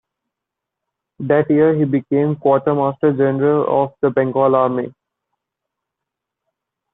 That 1.19 1.47
year 1.51 1.75
he 1.75 1.85
became 1.85 2.35
Quartermaster-General 2.35 3.67
of 3.83 3.93
the 4.01 4.09
Bengal 4.09 4.55
Army. 4.55 4.91